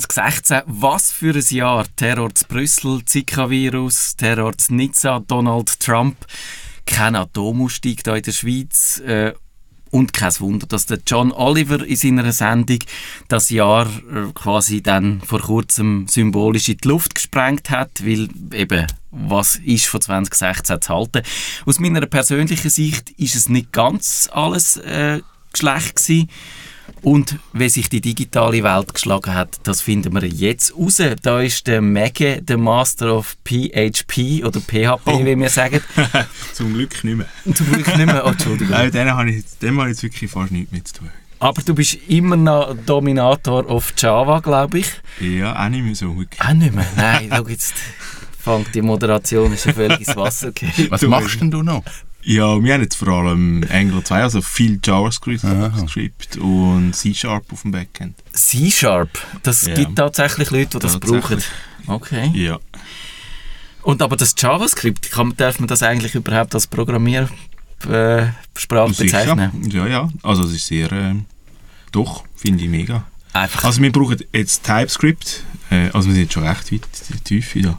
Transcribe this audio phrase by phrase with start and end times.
[0.00, 0.62] 2016.
[0.66, 1.86] Was für ein Jahr.
[1.96, 6.16] Terror zu Brüssel, Zika-Virus, Terror zu Nizza, Donald Trump,
[6.84, 8.98] kein Atomausstieg hier in der Schweiz.
[9.00, 9.32] Äh,
[9.90, 12.80] und kein Wunder, dass der John Oliver in seiner Sendung
[13.28, 18.86] das Jahr äh, quasi dann vor kurzem symbolisch in die Luft gesprengt hat, weil eben,
[19.10, 21.22] was ist von 2016 zu halten?
[21.64, 25.22] Aus meiner persönlichen Sicht ist es nicht ganz alles äh,
[25.54, 26.28] schlecht gewesen.
[27.06, 31.00] Und wie sich die digitale Welt geschlagen hat, das finden wir jetzt raus.
[31.22, 35.24] Da ist der Mege, der Master of PHP oder PHP, oh.
[35.24, 35.80] wie wir sagen.
[36.52, 37.28] Zum Glück nicht mehr.
[37.54, 38.72] Zum Glück nicht mehr, oh, Entschuldigung.
[38.72, 41.10] Nein, dem habe ich, dem habe ich jetzt wirklich fast nichts mit zu tun.
[41.38, 44.90] Aber du bist immer noch Dominator auf Java, glaube ich.
[45.20, 46.18] Ja, auch nicht mehr so.
[46.18, 46.40] Wirklich.
[46.40, 46.86] Auch nicht mehr?
[46.96, 47.74] Nein, schau jetzt.
[48.36, 50.90] Fängt die Moderation ist ja völlig ins Wasser gegeben.
[50.90, 51.84] Was machst denn du noch?
[52.28, 55.44] Ja, wir haben jetzt vor allem Angular 2, also viel JavaScript
[56.38, 58.16] und C-Sharp auf dem Backend.
[58.32, 59.10] C-Sharp?
[59.44, 59.74] Das ja.
[59.74, 61.40] gibt tatsächlich Leute, die das brauchen?
[61.86, 62.32] Okay.
[62.34, 62.58] Ja.
[63.82, 67.32] Und aber das JavaScript, kann, darf man das eigentlich überhaupt als Programmiersprache
[67.88, 69.70] äh, bezeichnen?
[69.70, 70.08] Ja, ja.
[70.24, 71.14] Also es ist sehr, äh,
[71.92, 73.06] doch, finde ich mega.
[73.34, 73.62] Einfach.
[73.62, 76.88] Also wir brauchen jetzt TypeScript, äh, also wir sind jetzt schon recht weit
[77.22, 77.78] tief da.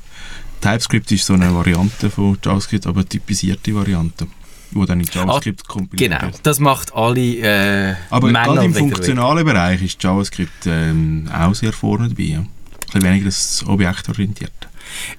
[0.61, 4.25] TypeScript ist so eine Variante von JavaScript, aber eine typisierte Variante
[4.71, 9.45] wo dann in JavaScript ah, kompiliert Genau, das macht alle äh, Aber gerade im funktionalen
[9.45, 12.23] Bereich ist JavaScript ähm, auch sehr vorne dabei.
[12.23, 12.39] Ja.
[12.39, 12.47] Ein
[12.85, 14.51] bisschen weniger das objektorientiert.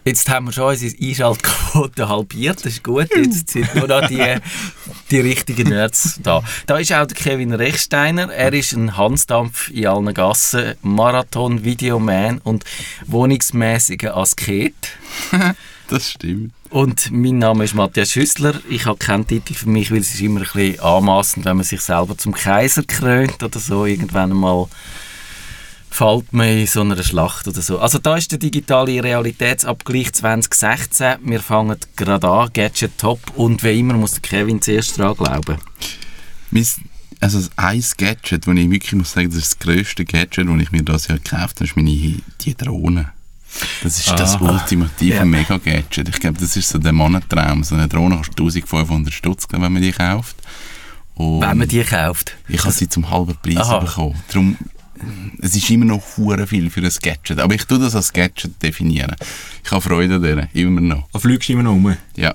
[0.05, 3.09] Jetzt haben wir schon unsere Einschaltquote halbiert, das ist gut.
[3.15, 4.37] Jetzt sind nur noch die,
[5.11, 6.43] die richtigen Nerds da.
[6.67, 8.33] Da ist auch der Kevin Rechsteiner.
[8.33, 12.65] Er ist ein Hansdampf in allen Gassen, Marathon-Videoman und
[13.07, 14.75] wohnungsmäßiger Asket.
[15.95, 16.53] das stimmt.
[16.71, 18.61] Und mein Name ist Matthias Schüssler.
[18.69, 21.65] Ich habe keinen Titel für mich, weil es ist immer ein bisschen anmassend, wenn man
[21.65, 24.69] sich selber zum Kaiser krönt oder so irgendwann einmal
[25.91, 27.79] fällt man in so einer Schlacht oder so.
[27.79, 31.17] Also da ist der digitale Realitätsabgleich 2016.
[31.23, 35.59] Wir fangen gerade an, Gadget top und wie immer muss der Kevin zuerst dran glauben.
[37.21, 40.71] Also ein Gadget, wo ich wirklich muss sagen, das ist das grösste Gadget, das ich
[40.71, 43.13] mir das Jahr gekauft habe, ist meine die Drohne.
[43.83, 45.25] Das ist ah, das ultimative ja.
[45.25, 46.09] Mega-Gadget.
[46.09, 47.65] Ich glaube, das ist so der Mannentraum.
[47.65, 50.37] So eine Drohne kostet 1500 Stutz, wenn man die kauft.
[51.15, 52.37] Und wenn man die kauft?
[52.49, 53.81] Ich habe sie zum halben Preis Aha.
[53.81, 54.15] bekommen.
[54.33, 54.57] Darum
[55.41, 57.39] es ist immer noch hure viel für ein Gadget.
[57.39, 59.15] Aber ich tue das als Gadget definieren.
[59.65, 61.09] Ich habe Freude daran, immer noch.
[61.13, 61.97] Du fliegst immer noch um?
[62.17, 62.35] Ja.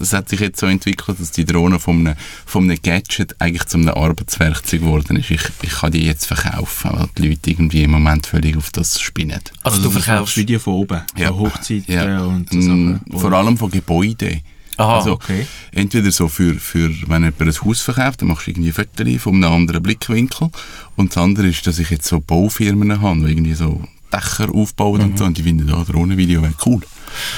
[0.00, 2.16] Es hat sich jetzt so entwickelt, dass die Drohne von einem,
[2.46, 5.30] von einem Gadget eigentlich zu einem Arbeitswerkzeug geworden ist.
[5.30, 9.00] Ich, ich kann die jetzt verkaufen, weil die Leute irgendwie im Moment völlig auf das
[9.00, 9.40] spinnen.
[9.62, 11.00] Also, also du verkaufst Video von oben?
[11.16, 11.28] Ja.
[11.28, 12.20] Von Hochzeiten ja.
[12.24, 14.42] und so mm, Vor allem von Gebäuden.
[14.76, 15.46] Aha, also, okay.
[15.72, 19.34] Entweder so für, für, wenn jemand ein Haus verkauft, dann machst du irgendwie Fotos von
[19.34, 20.50] einem anderen Blickwinkel.
[20.96, 25.00] Und das andere ist, dass ich jetzt so Baufirmen habe, die irgendwie so Dächer aufbauen
[25.00, 25.06] mhm.
[25.10, 25.24] und so.
[25.24, 26.80] Und die finden, da Drohnenvideo wäre cool.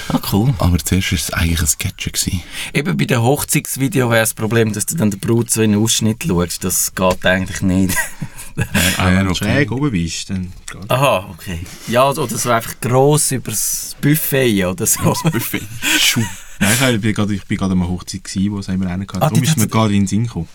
[0.08, 0.52] Ah, cool.
[0.58, 2.12] Aber zuerst war es eigentlich ein Sketch.
[2.12, 2.42] Gewesen.
[2.74, 5.82] Eben bei dem Hochzeitsvideo wäre das Problem, dass du dann der Brut so in den
[5.82, 6.64] Ausschnitt schaust.
[6.64, 7.96] Das geht eigentlich nicht.
[8.56, 9.44] wenn du okay.
[9.44, 11.60] schräg oben bist, dann geht Aha, okay.
[11.88, 15.14] Ja, oder so einfach gross über das Buffet oder so.
[15.22, 15.62] Das Buffet.
[16.60, 19.16] Nein, ich war gerade, an einer Hochzeit, gewesen, wo es einmal einen hatte.
[19.16, 20.48] Ah, Darum ist mir gerade in den Sinn gekommen,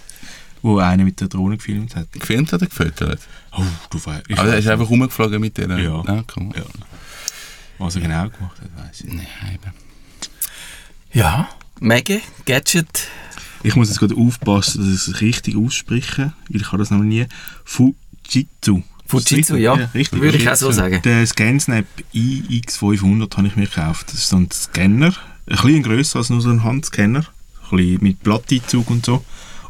[0.61, 2.11] wo einer mit der Drohne gefilmt hat.
[2.11, 3.19] Gefilmt oder gefüttert?
[3.51, 4.23] Oh, du weißt.
[4.31, 5.77] Also er ist einfach rumgeflogen mit der?
[5.79, 6.03] Ja.
[6.05, 6.51] Ah, cool.
[6.55, 6.63] ja.
[7.77, 9.27] Was er genau gemacht hat, weiß ich nicht.
[9.43, 9.59] Nein,
[11.13, 11.47] Ja,
[11.79, 13.07] Mega, Gadget.
[13.63, 16.99] Ich muss jetzt gerade aufpassen, dass ich es richtig ausspreche, weil ich habe das noch
[16.99, 17.27] nie.
[17.65, 18.81] Fujitsu.
[19.05, 20.21] Fujitsu, ja, ja richtig.
[20.21, 21.01] würde ich auch so sagen.
[21.03, 24.07] Den ScanSnap iX500 habe ich mir gekauft.
[24.07, 25.13] Das ist so ein Scanner,
[25.47, 27.25] ein bisschen grösser als nur so ein Handscanner,
[27.71, 29.23] ein bisschen mit Blatteinzug und so.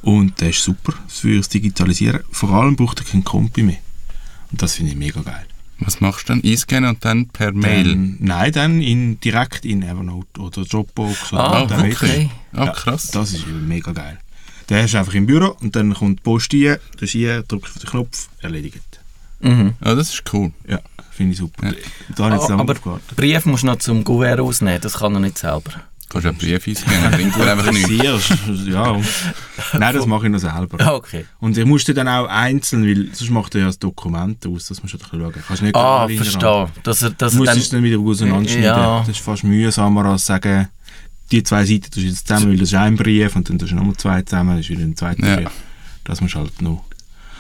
[0.07, 2.22] Und der ist super für das Digitalisieren.
[2.31, 3.79] Vor allem braucht er keinen Kompi mehr.
[4.50, 5.45] Und das finde ich mega geil.
[5.79, 6.44] Was machst du dann?
[6.50, 7.89] Einscannen und dann per Mail?
[7.89, 11.33] Dann, nein, dann in, direkt in Evernote oder Dropbox.
[11.33, 12.30] Oder ah, okay.
[12.54, 13.12] Ah, krass.
[13.13, 14.18] Ja, das ist mega geil.
[14.69, 16.77] Der ist einfach im Büro und dann kommt die Post rein,
[17.45, 19.01] drückst auf den Knopf, erledigt.
[19.42, 19.74] Mhm.
[19.83, 20.53] Ja, das ist cool.
[20.69, 20.80] Ja,
[21.12, 21.68] finde ich super.
[21.68, 21.74] Ja.
[22.15, 22.75] Da oh, aber
[23.18, 25.83] Brief musst du noch zum Gouverneur ausnehmen, das kann er nicht selber.
[26.09, 28.30] Kannst du einen Brief einscannen, bringt dir einfach nichts.
[28.65, 28.98] ja.
[29.74, 30.77] Nein, das mache ich noch selber.
[30.80, 31.25] Ah, okay.
[31.39, 34.81] Und ich musste dann auch einzeln, weil sonst macht er ja das Dokument aus, das
[34.81, 35.33] musst du schauen.
[35.62, 36.68] nicht ah, verstehe.
[36.83, 38.63] Dass er, dass du musst es dann wieder auseinanderschneiden.
[38.63, 39.00] Ja.
[39.00, 40.69] Das ist fast mühsamer als sagen,
[41.31, 43.74] die zwei Seiten tust du jetzt zusammen, weil das ist ein Brief und dann tust
[43.74, 45.36] du nochmal zwei zusammen, das ist wieder ein zweiter ja.
[45.36, 45.51] Brief.
[46.06, 46.86] Das musst du halt noch.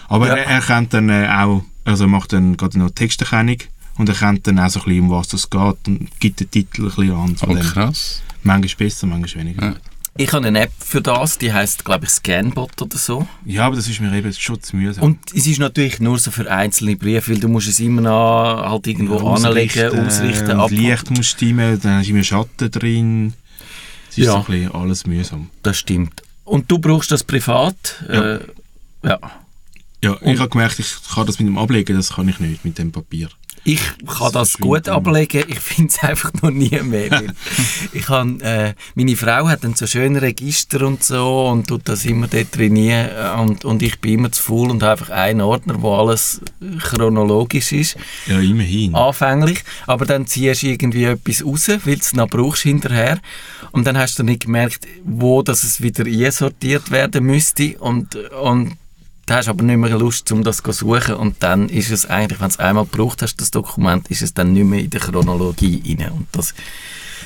[0.09, 0.35] Aber ja.
[0.35, 3.59] er, er kennt dann äh, auch also er macht dann gerade noch Texterkennung
[3.97, 6.51] und er kennt dann auch so ein bisschen, um was das geht und gibt den
[6.51, 7.35] Titel ein bisschen an.
[7.47, 8.21] Oh, krass.
[8.43, 9.65] Manchmal besser, manchmal weniger.
[9.65, 9.75] Ja.
[10.19, 13.27] Ich habe eine App für das, die heißt glaube ich Scanbot oder so.
[13.45, 15.03] Ja, aber das ist mir eben schon zu mühsam.
[15.03, 18.63] Und es ist natürlich nur so für einzelne Briefe, weil du musst es immer noch
[18.67, 20.59] halt irgendwo ja, anlegen, ausrichten.
[20.59, 23.33] Und Licht muss stimmen, dann ist immer Schatten drin.
[24.09, 24.31] Es ist ja.
[24.31, 25.51] so ein bisschen alles mühsam.
[25.61, 26.23] Das stimmt.
[26.45, 28.03] Und du brauchst das privat?
[28.07, 28.35] Ja.
[28.35, 28.39] Äh,
[29.03, 29.19] ja.
[30.03, 32.77] Ja, ich habe gemerkt, ich kann das mit dem Ablegen, das kann ich nicht mit
[32.77, 33.29] dem Papier.
[33.63, 37.23] Ich kann das, das gut ablegen, ich finde es einfach noch nie mehr.
[37.93, 42.05] ich habe, äh, meine Frau hat dann so schöne Register und so und tut das
[42.05, 43.09] immer dort trainieren
[43.39, 46.41] und, und ich bin immer zu faul und habe einfach einen Ordner, wo alles
[46.81, 47.97] chronologisch ist.
[48.27, 48.95] Ja, immerhin.
[48.95, 53.19] Anfänglich, aber dann ziehst du irgendwie etwas raus, weil du es noch brauchst hinterher
[53.71, 58.77] und dann hast du nicht gemerkt, wo das es wieder einsortiert werden müsste und, und
[59.27, 62.05] da hast du aber nicht mehr Lust, um das zu suchen und dann ist es
[62.05, 64.89] eigentlich, wenn du es einmal gebraucht hast, das Dokument, ist es dann nicht mehr in
[64.89, 66.55] der Chronologie rein und das,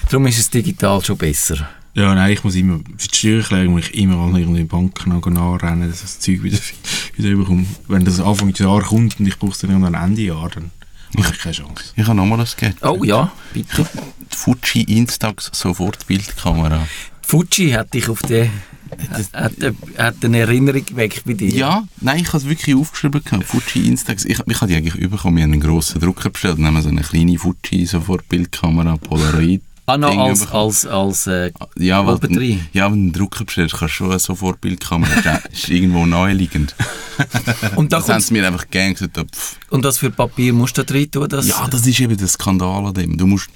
[0.10, 1.70] darum ist es digital schon besser.
[1.94, 5.90] Ja, nein, ich muss immer, für die Steuererklärung muss ich immer an irgendeine Bank nachrennen,
[5.90, 6.58] dass ich das Zeug wieder,
[7.18, 7.66] wieder bekomme.
[7.88, 10.72] Wenn das Anfang des Jahres kommt und ich brauche es dann irgendwann Ende Jahr, dann
[11.18, 11.94] habe ich keine Chance.
[11.96, 12.78] Ich habe nochmal das Geld.
[12.82, 13.86] Oh ja, bitte.
[14.32, 16.88] Die Fuji Instax Sofortbildkamera.
[17.22, 18.22] Fuji hat dich auf
[18.98, 21.50] die hat, hat eine Erinnerung geweckt bei dir?
[21.50, 23.22] Ja, nein, ich habe es wirklich aufgeschrieben.
[23.44, 24.26] Fuji Instax.
[24.26, 25.38] Ich, ich habe die eigentlich bekommen.
[25.38, 26.58] Wir haben einen grossen Drucker bestellt.
[26.58, 29.62] Dann haben wir so eine kleine Fuji Sofortbildkamera, Polaroid.
[29.88, 32.20] Ah, noch als, als, als äh, ja, weil,
[32.72, 35.22] ja, wenn du einen Drucker bestellst, kannst du schon eine Sofortbildkamera.
[35.22, 36.76] das ist irgendwo naheliegend.
[37.76, 39.20] und da das haben sie mir einfach gerne gesagt.
[39.70, 41.28] Und das für Papier musst du da drin tun?
[41.28, 43.18] Dass ja, das ist eben der Skandal an dem.
[43.18, 43.50] Du, musst,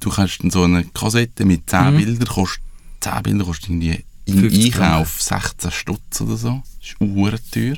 [0.00, 1.96] du kannst so eine Kassette mit 10 mhm.
[1.96, 2.62] Bildern, kostet,
[3.00, 4.04] 10 Bilder kostet irgendwie
[4.34, 6.62] im Einkauf 16 Stutz oder so.
[6.78, 7.76] Das ist uhrenteuer.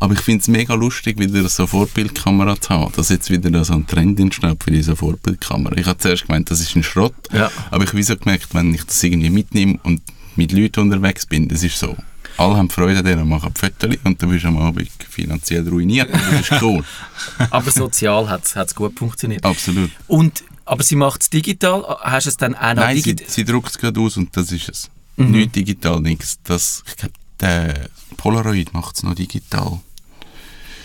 [0.00, 2.92] Aber ich finde es mega lustig, wieder so Vorbildkamera zu haben.
[2.94, 5.76] Dass jetzt wieder so ein Trend entsteht für diese Vorbildkamera.
[5.76, 7.14] Ich habe zuerst gemeint, das ist ein Schrott.
[7.32, 7.50] Ja.
[7.70, 10.00] Aber ich habe so gemerkt, wenn ich das irgendwie mitnehme und
[10.36, 11.96] mit Leuten unterwegs bin, das ist so.
[12.36, 16.08] Alle haben Freude daran, machen Fotos und du bist am Abend finanziell ruiniert.
[16.12, 16.84] Das ist cool.
[17.50, 19.44] aber sozial hat es gut funktioniert.
[19.44, 19.90] Absolut.
[20.06, 21.82] Und, aber sie macht es digital?
[22.02, 23.26] Hast du es dann auch noch Nein, digital?
[23.26, 24.90] sie, sie druckt es gerade aus und das ist es.
[25.18, 25.32] Mhm.
[25.32, 26.38] Nicht digital, nichts.
[26.44, 29.80] Das, ich glaube, der Polaroid macht es noch digital.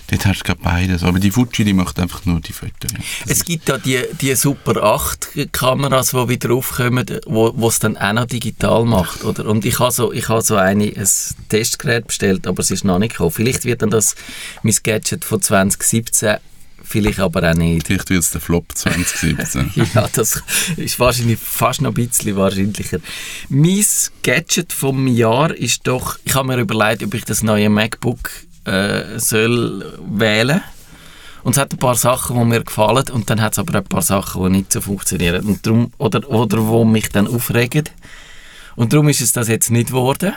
[0.08, 1.04] Dort hast du gerade beides.
[1.04, 2.92] Aber die Fuji, die macht einfach nur die Fotos.
[3.26, 8.14] Es gibt da die, die Super 8 Kameras, die wieder aufkommen, wo es dann auch
[8.14, 9.24] noch digital macht.
[9.24, 9.46] Oder?
[9.46, 11.08] Und ich habe so, ich habe so eine, ein
[11.50, 13.32] Testgerät bestellt, aber es ist noch nicht gekommen.
[13.32, 14.16] Vielleicht wird dann das
[14.62, 16.38] mein Gadget von 2017
[16.84, 17.88] vielleicht aber auch nicht.
[17.88, 19.72] Vielleicht wird es der Flop 2017.
[19.96, 20.44] ja, das
[20.78, 23.00] ist wahrscheinlich fast noch ein bisschen wahrscheinlicher.
[23.50, 23.86] Mein
[24.22, 28.30] Gadget vom Jahr ist doch, ich habe mir überlegt, ob ich das neue MacBook
[28.66, 30.62] äh, soll wählen
[31.44, 33.84] und es hat ein paar Sachen, die mir gefallen und dann hat es aber ein
[33.84, 37.90] paar Sachen, die nicht so funktionieren und darum, oder, oder wo mich dann aufregen.
[38.76, 40.34] Und darum ist es das jetzt nicht geworden.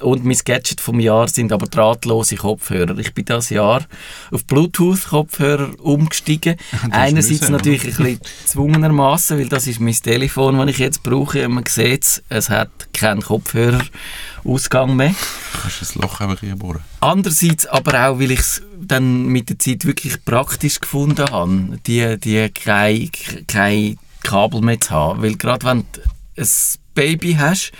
[0.00, 2.96] Und mein Gadget vom Jahr sind aber drahtlose Kopfhörer.
[2.98, 3.82] Ich bin das Jahr
[4.30, 6.56] auf Bluetooth-Kopfhörer umgestiegen.
[6.90, 11.46] Einerseits müssen, natürlich ein bisschen zwungenermaßen, weil das ist mein Telefon, das ich jetzt brauche.
[11.48, 15.14] Man sieht es, es hat keinen Kopfhörerausgang mehr.
[15.52, 16.80] Du kannst das Loch einfach bohren.
[17.00, 22.18] Andererseits aber auch, weil ich es dann mit der Zeit wirklich praktisch gefunden habe, die,
[22.18, 23.10] die kein,
[23.46, 25.22] kein Kabel mehr zu haben.
[25.22, 26.00] Weil gerade wenn du
[26.38, 26.48] ein
[26.94, 27.72] Baby hast,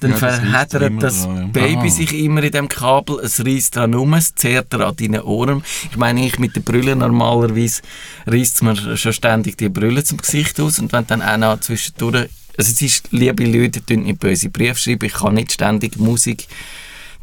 [0.00, 1.46] dann ja, verheddert das dran, ja.
[1.46, 1.90] Baby ah.
[1.90, 5.62] sich immer in dem Kabel, es reißt dran um, es zehrt an deinen Ohren.
[5.90, 7.82] Ich meine, ich mit der Brille normalerweise
[8.26, 12.28] reißt mir schon ständig die Brille zum Gesicht aus und wenn dann auch noch zwischendurch,
[12.58, 16.46] also es ist, liebe Leute, tun nicht böse Briefe schreiben, ich kann nicht ständig Musik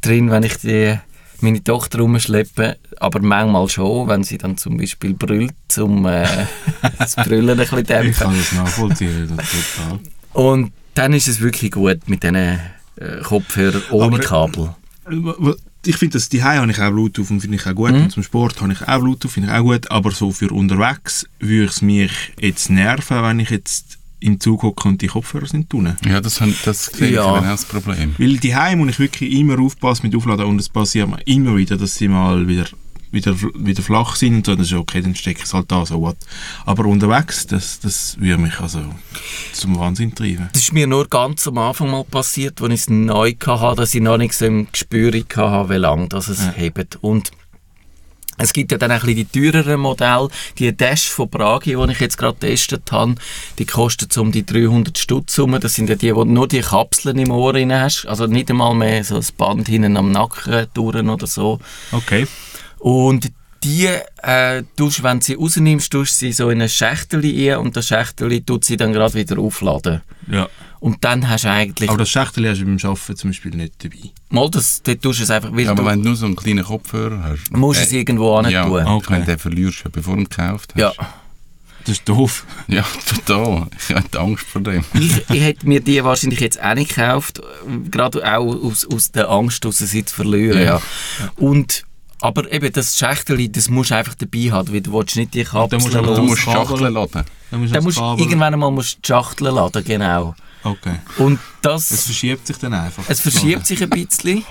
[0.02, 0.98] drin, wenn ich die
[1.44, 6.26] meine Tochter rumschleppe, aber manchmal schon, wenn sie dann zum Beispiel brüllt, um äh,
[6.98, 8.12] das Brüllen ein bisschen dämpfen.
[8.12, 10.00] Ich kann das nachvollziehen, das total.
[10.34, 12.60] Und dann ist es wirklich gut mit diesen äh,
[13.24, 14.76] Kopfhörern ohne Aber, Kabel.
[15.10, 15.54] Äh,
[15.86, 17.92] ich finde, dass die habe ich auch Bluetooth und finde ich auch gut.
[17.92, 18.04] Mhm.
[18.04, 19.92] Und zum Sport habe ich auch Bluetooth, finde ich auch gut.
[19.92, 24.88] Aber so für unterwegs würde es mich jetzt nerven, wenn ich jetzt im Zug hocke
[24.88, 25.98] und die Kopfhörer sind tun.
[26.06, 27.42] Ja, das, das sehe ich ja.
[27.42, 28.16] das Problem.
[28.18, 31.76] Weil die muss ich wirklich immer aufpassen mit Aufladen und es passiert mir immer wieder,
[31.76, 32.66] dass sie mal wieder
[33.14, 35.86] wieder, wieder flach sind und so, dann ist okay, dann stecke ich es halt da,
[35.86, 36.18] so what.
[36.66, 38.82] Aber unterwegs, das, das würde mich also
[39.54, 40.50] zum Wahnsinn treiben.
[40.52, 43.94] Das ist mir nur ganz am Anfang mal passiert, als ich es neu hatte, dass
[43.94, 46.52] ich noch nicht so im Gespür hatte, wie lange das es ja.
[46.52, 46.98] hebt.
[47.02, 47.32] Und
[48.38, 50.28] es gibt ja dann ein bisschen die teureren Modelle.
[50.58, 53.16] Die Dash von Bragi, die ich jetzt gerade getestet habe,
[53.60, 55.58] die kosten um die 300 Stutz rum.
[55.60, 58.08] Das sind ja die, wo nur die Kapseln im Ohr hast.
[58.08, 61.60] Also nicht einmal mehr so ein Band hinten am Nacken durch oder so.
[61.92, 62.28] Okay.
[62.84, 63.32] Und
[63.64, 63.88] die
[64.24, 67.88] äh, tust, wenn du sie rausnimmst, tust sie so in ein Schächtel ein und das
[67.88, 70.02] Schächtel tut sie dann gerade wieder aufladen.
[70.30, 70.50] Ja.
[70.82, 71.88] Und dann hast du eigentlich...
[71.88, 74.12] Aber das Schächtel hast du beim Arbeiten zum Beispiel nicht dabei.
[74.32, 75.50] Mal, das, dort tust du es einfach...
[75.54, 77.52] Weil aber du, wenn du nur so einen kleinen Kopfhörer hast...
[77.54, 78.86] musst du es irgendwo hin ja, tun.
[78.86, 79.14] Okay.
[79.14, 80.82] wenn du den verlierst, bevor du ihn gekauft hast.
[80.82, 80.92] Ja.
[81.86, 82.46] Das ist doof.
[82.68, 83.68] Ja, total.
[83.80, 84.84] Ich hatte Angst vor dem.
[84.94, 89.12] ich, ich hätte mir die wahrscheinlich jetzt auch nicht gekauft, äh, gerade auch aus, aus
[89.12, 90.60] der Angst, aus sie zu verlieren.
[90.60, 90.66] Ja.
[90.66, 90.82] Ja.
[91.38, 91.86] Und,
[92.24, 95.44] aber eben das Schächtel, das musst du einfach dabei haben, weil du willst nicht die
[95.44, 97.24] Kapsel musst du aber- Du musst Schachteln laden.
[97.52, 100.34] Dann musst du Dann musst, irgendwann einmal musst du die Schachtel laden, genau.
[100.64, 100.96] Okay.
[101.18, 103.04] Und Es das, verschiebt sich dann einfach.
[103.10, 104.46] es verschiebt sich ein bisschen,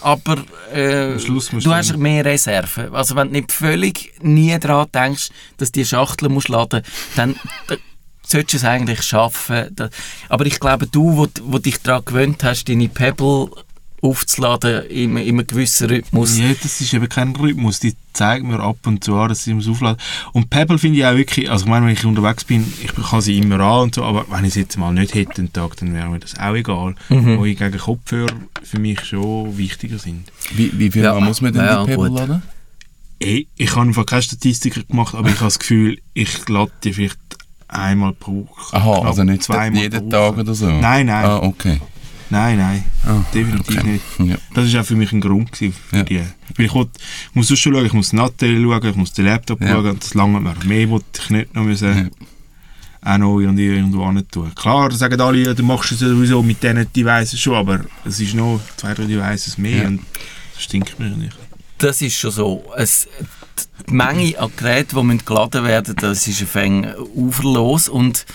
[0.00, 0.36] aber
[0.72, 2.94] äh, musst du du hast mehr Reserven.
[2.94, 6.82] Also wenn du nicht völlig nie daran denkst, dass die Schachtel musst laden,
[7.16, 7.34] dann,
[7.66, 7.78] dann
[8.24, 9.74] solltest du es eigentlich schaffen.
[10.28, 13.50] Aber ich glaube, du, wo, wo dich daran gewöhnt hast, deine Pebble
[14.00, 16.38] aufzuladen in, in einem gewissen Rhythmus.
[16.38, 17.80] Ja, das ist eben kein Rhythmus.
[17.80, 20.00] Die zeigt mir ab und zu an, dass sie muss aufladen.
[20.32, 23.20] Und Pebble finde ich auch wirklich, also ich meine, wenn ich unterwegs bin, ich kann
[23.20, 25.76] sie immer an und so, aber wenn ich sie jetzt mal nicht hätte den Tag,
[25.76, 26.94] dann wäre mir das auch egal.
[27.08, 27.38] Mhm.
[27.38, 30.30] Wo ich gegen Kopfhörer für mich schon wichtiger sind.
[30.54, 31.14] Wie, wie viel Ja.
[31.14, 32.18] Mal muss man denn Ja, die Pebble gut.
[32.18, 32.42] laden?
[33.20, 36.92] Ich, ich habe einfach keine Statistiker gemacht, aber ich habe das Gefühl, ich lade die
[36.92, 37.18] vielleicht
[37.66, 38.76] einmal pro Woche.
[38.76, 40.66] Aha, also nicht zweimal jeden pro Tag oder so?
[40.66, 41.24] Nein, nein.
[41.24, 41.80] Ah, okay.
[42.30, 43.86] Nein, nein, Ah, definitiv okay.
[43.92, 44.04] nicht.
[44.30, 44.36] Ja.
[44.54, 46.02] Das war auch für mich ein Grund gewesen für Ja.
[46.04, 46.20] die.
[46.56, 46.90] Weil ich, wollte,
[47.30, 49.68] ich muss sonst schon schauen, ich muss den Nattel schauen, ich muss den Laptop Ja.
[49.68, 50.54] schauen, und das lange mir.
[50.64, 52.10] Mehr wollte ich nicht noch müssen,
[53.02, 53.14] Ja.
[53.14, 54.52] auch noch irgendwie irgendwo hin tun.
[54.54, 58.34] Klar, sagen alle, ja, du machst es sowieso mit diesen Devices schon, aber es ist
[58.34, 59.86] noch zwei, drei Devices mehr Ja.
[59.88, 60.00] und
[60.54, 61.36] das stinkt mir nicht.
[61.78, 62.64] Das ist schon so.
[62.76, 63.08] Es,
[63.88, 68.26] die Menge an Geräten, die müssen geladen werden das ist ein Fäng uferlos und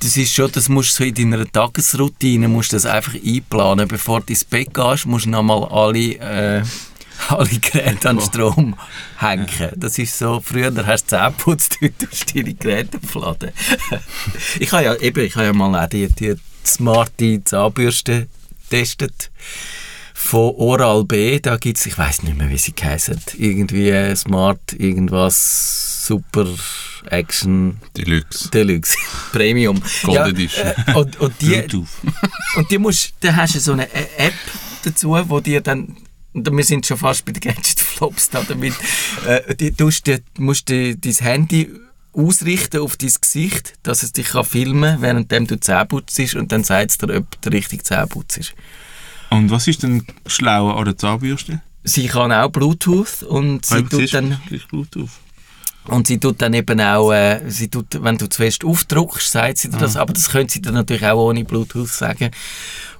[0.00, 3.88] das ist schon, das musst du in deiner Tagesroutine musst das einfach einplanen.
[3.88, 6.62] Bevor du ins Bett gehst, musst du nochmal alle, äh,
[7.28, 8.76] alle Geräte an Strom
[9.18, 9.48] hängen.
[9.76, 13.50] Das ist so, früher hast du Zähne geputzt, heute tust du deine Geräte aufladen.
[14.60, 18.28] ich habe ja, eben, ich habe ja mal auch die, die smarte Zahnbürste
[18.68, 19.30] getestet
[20.14, 24.14] von Oral B, da gibt es, ich weiß nicht mehr, wie sie heißen, irgendwie äh,
[24.16, 26.46] Smart, irgendwas, Super
[27.10, 28.50] Action Deluxe.
[28.50, 28.96] Deluxe,
[29.32, 29.80] Premium.
[30.02, 30.66] Gold Edition.
[30.86, 31.88] Äh, und, und, die, Bluetooth.
[32.56, 34.34] und die musst, da hast du so eine Ä- App
[34.84, 35.96] dazu, wo dir dann
[36.34, 38.74] und wir sind schon fast bei den Gadget-Flops da damit.
[39.26, 39.82] Äh, die, die,
[40.38, 41.70] musst du dein Handy
[42.12, 46.52] ausrichten auf dein Gesicht, dass es dich kann filmen kann, während du Zähne putzt und
[46.52, 48.54] dann sagt es dir, ob du richtig Zähne putzt.
[49.30, 51.60] Und was ist denn schlauer an der Zahnbürste?
[51.84, 55.10] Sie kann auch Bluetooth und sie tut du dann Bluetooth.
[55.88, 59.58] Und sie tut dann eben auch, äh, sie tut, wenn du zu fest aufdruckst, sagt
[59.58, 62.30] sie dir das, aber das könnte sie dann natürlich auch ohne Bluetooth sagen.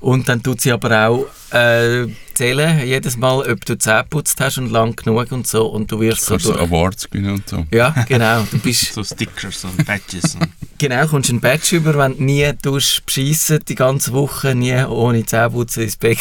[0.01, 4.59] Und dann tut sie aber auch äh, zählen, jedes Mal, ob du Zähne putzt hast
[4.59, 6.61] und lang genug und so und du wirst so du durch.
[6.61, 7.67] Awards gewinnen und so.
[7.73, 8.43] Ja, genau.
[8.51, 10.37] Du bist, So Stickers und Badges.
[10.37, 15.27] und genau, kommst einen Badge über, wenn du nie beschissen die ganze Woche, nie ohne
[15.27, 16.19] Zähneputzen ins Bett.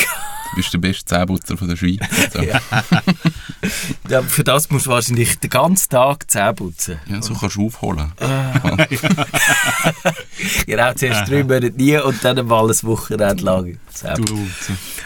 [0.51, 1.99] Du bist der beste Zähneputzer von der Schweiz.
[2.33, 2.41] So.
[2.41, 2.61] Ja.
[4.07, 6.99] Ja, für das musst du wahrscheinlich den ganzen Tag Zähne putzen.
[7.07, 8.13] Ja, so kannst du aufholen.
[10.65, 13.79] Genau, zuerst drei Monate nie und dann mal ein Wochenende lang.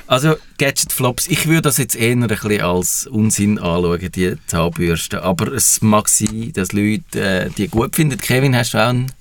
[0.07, 5.23] Also Gadget-Flops, ich würde das jetzt eher ein bisschen als Unsinn anschauen, die Zahnbürste.
[5.23, 8.17] Aber es mag sein, dass Leute äh, die gut finden.
[8.17, 9.11] Kevin, hast du auch einen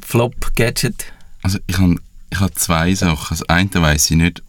[0.00, 1.12] Flop-Gadget?
[1.42, 1.96] Also ich habe
[2.30, 3.36] ich hab zwei Sachen.
[3.36, 4.42] Das eine weiss ich nicht,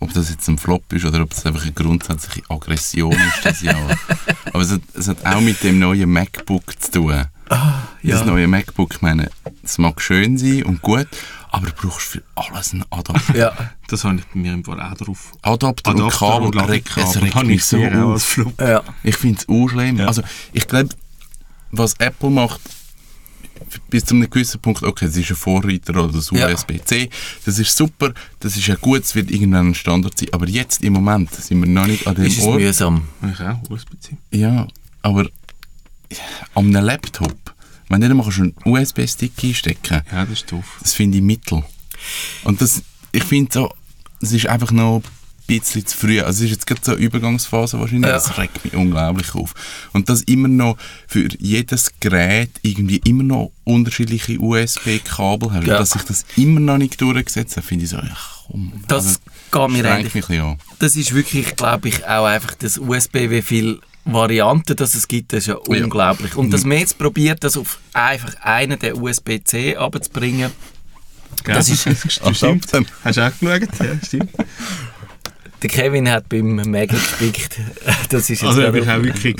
[0.00, 3.62] ob das jetzt ein Flop ist oder ob das einfach eine grundsätzliche Aggression ist das
[3.62, 3.98] Jahr.
[4.46, 7.24] Aber es hat, es hat auch mit dem neuen MacBook zu tun.
[7.48, 9.30] Das neue MacBook, ich meine,
[9.62, 11.06] es mag schön sein und gut,
[11.50, 13.36] aber du brauchst für alles einen Adapter.
[13.36, 13.52] Ja.
[13.88, 15.32] Das habe ich bei mir im Fall auch drauf.
[15.42, 18.40] Adapter, und Adapter Kabel, und regt- es regt mich ich so auf.
[18.60, 18.82] Ja.
[19.02, 19.96] Ich finde es auch schlimm.
[19.98, 20.06] Ja.
[20.06, 20.22] Also,
[20.52, 20.88] ich glaube,
[21.70, 22.60] was Apple macht,
[23.90, 26.48] bis zu einem gewissen Punkt, okay, es ist ein Vorreiter oder das Ja.
[26.48, 27.08] USB-C,
[27.44, 30.82] das ist super, das ist ja gut, es wird irgendwann ein Standard sein, aber jetzt
[30.84, 32.56] im Moment sind wir noch nicht an dem Ist es Ort.
[32.60, 33.02] mühsam?
[33.22, 34.16] Habe ich auch USB-C.
[34.32, 34.66] Ja,
[35.02, 35.30] aber ja,
[36.54, 37.36] an einem Laptop,
[37.88, 40.64] wenn du einmal einen USB-Stick einstecken Ja, das ist doof.
[40.82, 41.62] das finde ich mittel.
[42.44, 42.82] Und das,
[43.12, 43.74] ich finde so,
[44.20, 45.02] es ist einfach noch ein
[45.46, 46.20] bisschen zu früh.
[46.20, 48.14] Also es ist jetzt gerade so eine Übergangsphase wahrscheinlich, Ja.
[48.14, 49.54] das regt mich unglaublich auf.
[49.92, 55.78] Und das immer noch für jedes Gerät irgendwie immer noch unterschiedliche USB-Kabel hast, Ja.
[55.78, 58.16] dass sich das immer noch nicht durchgesetzt hat, finde ich so, ja
[58.48, 58.72] komm.
[58.88, 59.18] Das also,
[59.70, 60.58] geht mir eigentlich mich an.
[60.80, 65.32] das ist wirklich, glaube ich, auch einfach das USB, wie viele Varianten das es gibt,
[65.32, 65.82] das ist ja Ja.
[65.84, 66.36] unglaublich.
[66.36, 70.52] Und dass man jetzt probiert, das auf einfach einen der USB-C abzubringen,
[71.44, 71.86] das ist,
[72.24, 72.66] Das stimmt.
[73.04, 73.68] Hast du auch geschaut?
[73.80, 74.30] Ja, stimmt.
[75.62, 77.58] Der Kevin hat beim Mac gespickt.
[78.10, 79.36] Das ist jetzt also ich auch wirklich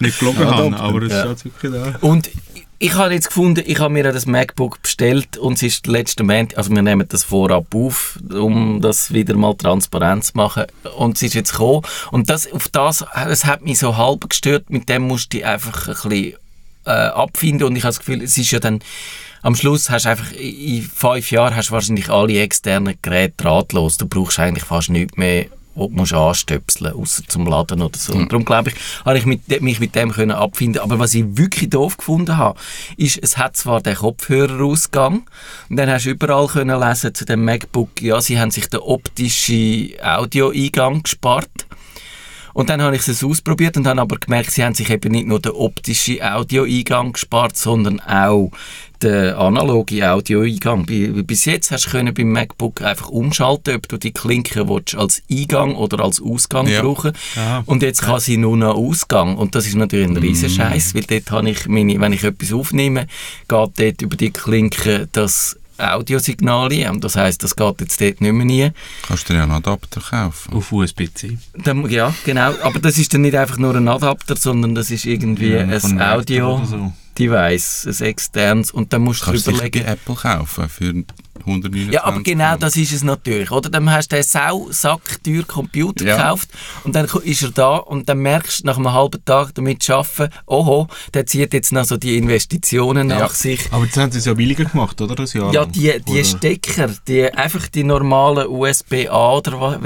[0.00, 1.32] nicht gelogen haben, aber es ja.
[1.32, 1.94] ist wirklich da.
[2.00, 2.30] Und
[2.78, 6.56] ich habe jetzt gefunden, ich habe mir das MacBook bestellt und es ist letzte Moment,
[6.56, 10.64] also wir nehmen das vorab auf, um das wieder mal transparent zu machen.
[10.96, 11.82] Und es ist jetzt gekommen.
[12.10, 15.88] Und das, auf das, es hat mich so halb gestört, mit dem musste ich einfach
[15.88, 16.34] ein bisschen
[16.84, 17.66] äh, abfinden.
[17.66, 18.80] Und ich habe das Gefühl, es ist ja dann
[19.42, 23.98] am Schluss hast du einfach in fünf Jahren hast du wahrscheinlich alle externen Geräte drahtlos.
[23.98, 28.12] Du brauchst eigentlich fast nichts mehr wo du musst anstöpseln außer zum Laden oder so.
[28.12, 30.82] Und darum glaube ich, habe ich mit, mich mit dem können abfinden.
[30.82, 32.58] Aber was ich wirklich doof gefunden habe,
[32.96, 35.22] ist, es hat zwar den Kopfhörerausgang
[35.68, 38.80] und dann hast du überall können lesen zu dem MacBook, ja, sie haben sich den
[38.80, 41.66] optischen Audioeingang gespart.
[42.54, 45.26] Und dann habe ich es ausprobiert und habe aber gemerkt, sie haben sich eben nicht
[45.26, 48.52] nur den optischen Audioeingang gespart, sondern auch
[49.02, 50.86] den analogen Audioeingang.
[50.86, 55.74] Bis jetzt hast du beim MacBook einfach umschalten, ob du die Klinke willst, als Eingang
[55.74, 56.82] oder als Ausgang ja.
[56.82, 57.12] brauchen.
[57.36, 57.62] Ja.
[57.66, 59.36] Und jetzt kann sie nur noch Ausgang.
[59.36, 60.54] Und das ist natürlich ein riesen mm.
[60.54, 63.06] Scheiß, weil dort habe ich meine, wenn ich etwas aufnehme,
[63.48, 66.90] geht dort über die Klinke das Audiosignale.
[66.90, 68.70] Und das heisst, das geht jetzt dort nicht mehr nie.
[69.06, 70.52] Kannst du dir ja einen Adapter kaufen?
[70.54, 71.38] Auf USB-C.
[71.88, 72.54] Ja, genau.
[72.62, 76.00] Aber das ist dann nicht einfach nur ein Adapter, sondern das ist irgendwie ja, ein
[76.00, 76.92] Audio...
[77.18, 79.84] Device, ein externes, und dann musst du Kannst überlegen...
[79.84, 81.04] Apple kaufen für
[81.40, 83.68] 129 Ja, aber genau das ist es natürlich, oder?
[83.68, 86.16] Dann hast du einen Sausack teuer Computer ja.
[86.16, 86.48] gekauft
[86.84, 89.94] und dann ist er da und dann merkst du nach einem halben Tag damit zu
[89.94, 93.18] arbeiten, oho, der zieht jetzt noch so die Investitionen ja.
[93.18, 93.60] nach sich.
[93.72, 95.14] Aber jetzt haben sie es ja billiger gemacht, oder?
[95.14, 96.24] Das Jahr ja, die, die oder?
[96.24, 99.80] Stecker, die, einfach die normalen USB-A oder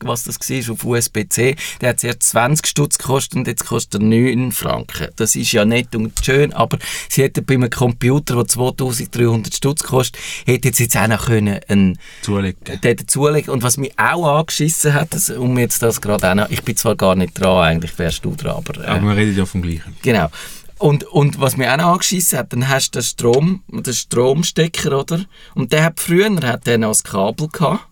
[0.00, 4.06] was, das war, auf USB-C, der hat zuerst 20 Stutz gekostet und jetzt kostet er
[4.06, 5.08] 9 Franken.
[5.16, 6.73] Das ist ja nett und schön, aber
[7.08, 11.60] sie hätten bei einem Computer, der 2300 Stutz kostet, hätte jetzt jetzt auch noch können
[11.68, 12.80] einen zulegen.
[12.80, 13.50] Dort zulegen.
[13.50, 16.76] Und was mich auch angeschissen hat, das, um jetzt das gerade auch noch, ich bin
[16.76, 18.82] zwar gar nicht dran, eigentlich wärst du dran, aber...
[18.82, 19.96] Äh, aber wir reden ja vom Gleichen.
[20.02, 20.28] Genau.
[20.78, 24.98] Und, und was mich auch noch angeschissen hat, dann hast du den Strom, den Stromstecker,
[24.98, 25.24] oder?
[25.54, 27.86] Und der hat früher hat der noch das Kabel gehabt.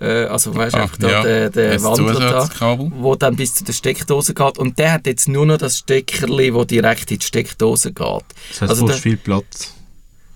[0.00, 3.72] Äh, also weißt du, einfach ja, der, der Wandler da, wo dann bis zu der
[3.72, 4.58] Steckdose geht.
[4.58, 8.24] Und der hat jetzt nur noch das Steckerli, wo direkt in die Steckdose geht.
[8.50, 9.72] Das heißt, also du hast viel Platz.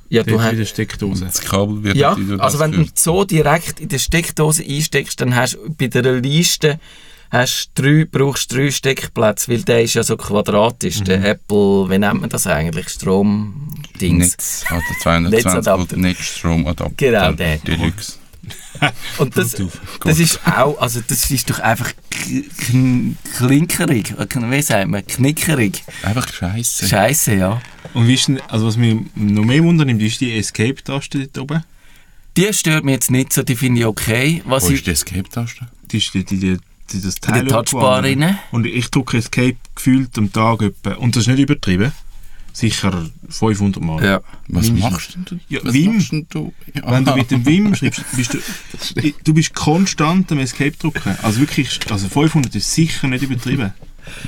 [0.09, 1.25] Ja, du hast in der Steckdose.
[1.27, 5.55] Das Kabel wird Ja, also wenn du so direkt in der Steckdose einsteckst, dann hast
[5.55, 6.81] du bei der Liste
[7.31, 11.01] hast drei, brauchst drei Steckplätze, weil der ist ja so quadratisch.
[11.01, 11.05] Mhm.
[11.05, 12.89] Der Apple, wie nennt man das eigentlich?
[12.89, 14.19] Strom-Dings.
[14.19, 16.95] Netz, also 220 Volt Netzstromadapter.
[16.97, 17.59] Genau, der.
[17.59, 18.20] Deluxe.
[19.19, 19.57] Und das,
[20.05, 21.93] das ist auch, also das ist doch einfach
[23.37, 25.85] klinkerig, wie sagt man, knickerig.
[26.03, 26.89] Einfach scheiße.
[26.89, 27.61] Scheiße, ja.
[27.95, 31.65] Und wie ist denn, also was mich noch mehr wundert, ist die Escape-Taste dort oben?
[32.37, 34.43] Die stört mich jetzt nicht so, die finde ich okay.
[34.45, 35.69] Was Wo ist die Escape-Taste?
[35.91, 36.59] Die ist die, die,
[36.93, 38.39] die, das Teil In der Touchbar rein.
[38.53, 41.93] Und ich drücke Escape gefühlt am Tag etwa, und das ist nicht übertrieben,
[42.53, 44.05] sicher 500 Mal.
[44.05, 44.21] Ja.
[44.49, 44.93] Was Mindestens.
[44.93, 45.39] machst du?
[45.49, 46.27] Ja, Was Wim.
[46.31, 46.53] Du?
[46.75, 46.91] Ja.
[46.91, 48.39] Wenn du mit dem Wim schreibst, bist du,
[49.25, 51.17] du bist konstant am Escape drücken.
[51.23, 53.73] Also wirklich, also 500 ist sicher nicht übertrieben.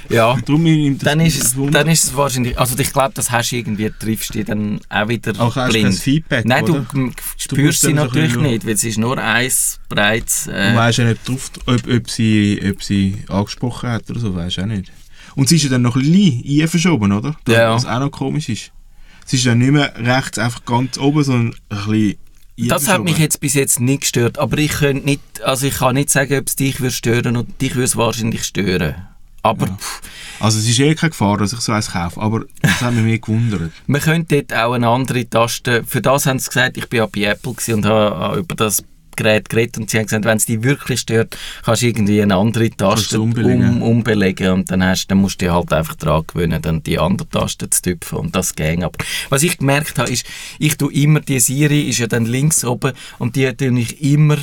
[0.08, 3.90] Ja, dann, ist es, dann ist es wahrscheinlich, also ich glaube, das hast du irgendwie,
[3.90, 5.84] triffst du dann auch wieder auch blind.
[5.84, 6.86] Kein Feedback, Nein, oder?
[6.92, 10.46] du spürst du sie natürlich nicht, weil es ist nur eins breites...
[10.46, 14.34] Äh, du weißt ja nicht drauf, ob, ob, sie, ob sie angesprochen hat oder so,
[14.34, 14.92] weißt du auch nicht.
[15.34, 17.34] Und sie ist ja dann noch ein bisschen verschoben, oder?
[17.44, 17.74] Das, ja.
[17.74, 18.72] Was auch noch komisch ist.
[19.26, 22.18] Sie ist dann nicht mehr rechts einfach ganz oben, sondern ein bisschen
[22.56, 25.94] das hat mich jetzt bis jetzt nicht gestört, aber ich könnte nicht, also ich kann
[25.94, 28.94] nicht sagen, ob es dich würde stören und dich würde es wahrscheinlich stören.
[29.42, 29.78] Aber ja.
[30.38, 33.04] Also es ist eh keine Gefahr, dass ich so eins kaufe, aber das hat mich
[33.04, 33.72] mehr gewundert.
[33.86, 37.06] Man könnte dort auch eine andere Taste, für das haben sie gesagt, ich bin ja
[37.06, 38.84] bei Apple und habe über das
[39.16, 42.36] Gerät geredet und sie haben gesagt, wenn es dich wirklich stört, kannst du irgendwie eine
[42.36, 43.82] andere Taste umbelegen.
[43.82, 46.98] Um, umbelegen und dann, hast, dann musst du dich halt einfach daran gewöhnen, dann die
[46.98, 48.84] andere Taste zu tüpfen und das ging.
[48.84, 48.98] Aber
[49.28, 50.26] was ich gemerkt habe, ist,
[50.58, 54.38] ich tue immer, die Siri ist ja dann links oben und die tue ich immer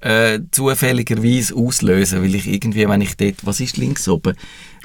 [0.00, 4.34] äh, zufälligerweise auslösen, weil ich irgendwie, wenn ich dort, was ist links oben?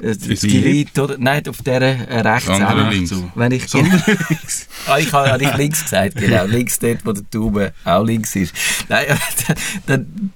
[0.02, 1.16] Äh, Delete, oder?
[1.18, 2.90] Nein, auf der äh, rechts auch.
[2.90, 3.14] links.
[3.34, 4.68] Wenn ich, links.
[4.86, 6.44] ah, ich habe ja links gesagt, genau.
[6.44, 8.54] links dort, wo der Tube auch links ist.
[8.88, 9.06] Nein,
[9.86, 10.32] dann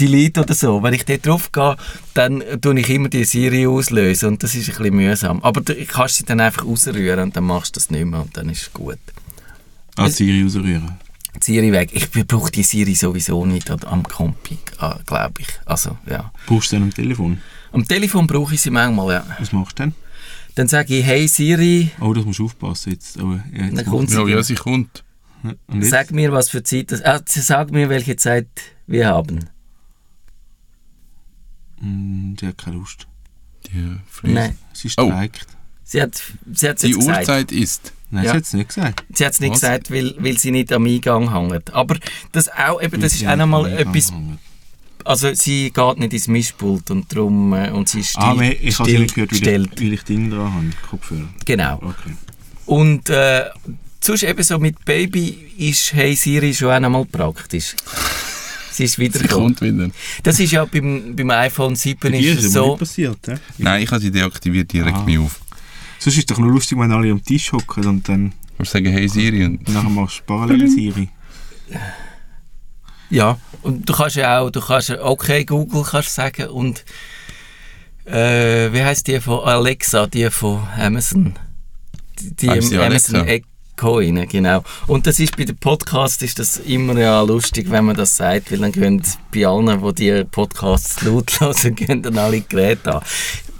[0.00, 0.82] Delete oder so.
[0.82, 1.76] Wenn ich dort drauf gehe,
[2.14, 5.42] dann tue ich immer die Serie auslösen und das ist ein bisschen mühsam.
[5.42, 8.36] Aber du kannst sie dann einfach ausrühren und dann machst du das nicht mehr und
[8.36, 8.98] dann ist es gut.
[9.96, 11.01] Ah, Siri ausrühren?
[11.40, 11.90] Siri weg.
[11.92, 15.48] Ich brauche die Siri sowieso nicht am Camping, ah, glaube ich.
[15.64, 16.32] Also, ja.
[16.46, 17.40] Brauchst du denn am Telefon?
[17.72, 19.26] Am Telefon brauche ich sie manchmal, ja.
[19.38, 19.94] Was machst du denn?
[20.54, 21.90] Dann sage ich, hey Siri.
[22.00, 23.18] Oh, das musst du aufpassen jetzt.
[23.18, 24.16] Aber, ja, jetzt kommt sie.
[24.16, 25.02] Ja, ja, sie kommt.
[25.80, 27.02] Sag mir, was für Zeit das...
[27.02, 28.46] Ah, sag mir, welche Zeit
[28.86, 29.48] wir haben.
[31.80, 33.06] Mm, die hat keine Lust.
[33.66, 33.96] Die.
[34.22, 34.56] Nein.
[34.72, 35.08] Sie Oh.
[35.08, 35.46] streikt.
[35.84, 37.18] Sie hat, sie hat Die gesagt.
[37.20, 37.92] Uhrzeit ist.
[38.12, 38.30] Nein, Ja.
[38.32, 39.04] sie hat es nicht gesagt.
[39.14, 39.60] Sie hat es nicht Was?
[39.62, 41.72] gesagt, weil, weil sie nicht am Eingang hängt.
[41.74, 41.96] Aber
[42.32, 44.12] das, auch, eben, das ist Sie auch nochmal etwas.
[45.04, 47.52] Also, sie geht nicht ins Mischpult und darum.
[47.54, 49.70] Äh, und sie ist still, Ah, ich habe sie still nicht gehört, weil gestellt.
[49.74, 51.28] ich, weil ich Ding dran habe, Kopfhörer.
[51.44, 51.74] Genau.
[51.82, 52.14] Okay.
[52.66, 53.46] Und äh,
[54.00, 57.74] sonst eben so mit Baby ist Hey Siri schon auch nochmal praktisch.
[58.70, 59.56] Sie ist Sie wiedergekommen.
[59.56, 59.90] kommt wieder.
[60.22, 62.68] Das ist ja beim, beim iPhone 7 Bei ist ist so.
[62.70, 63.34] nicht passiert, hä?
[63.58, 65.04] Nein, ich habe sie deaktiviert, die regt Ah.
[65.04, 65.40] mich auf.
[66.02, 68.90] Sonst ist es doch nur lustig, wenn alle am Tisch hocken und dann Ich sagen,
[68.90, 69.44] hey Siri.
[69.44, 71.08] Und nachher machst du parallel Siri.
[73.08, 76.84] Ja, und du kannst ja auch, du kannst ja okay Google kannst sagen und
[78.04, 81.34] äh, wie heißt die von Alexa, die von Amazon,
[82.18, 83.24] die, im Amazon?
[83.24, 84.64] Echo rein, genau.
[84.88, 88.50] Und das ist bei dem Podcast ist das immer ja lustig, wenn man das sagt,
[88.50, 89.00] weil dann gehen
[89.32, 93.02] bei allen, die die Podcasts laut hören, gehen dann alle Geräte an.